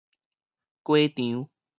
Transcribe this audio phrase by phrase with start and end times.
[0.83, 1.47] 雞場